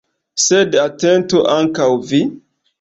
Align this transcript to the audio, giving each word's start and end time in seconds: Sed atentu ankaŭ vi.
Sed 0.45 0.77
atentu 0.85 1.45
ankaŭ 1.59 1.93
vi. 2.11 2.25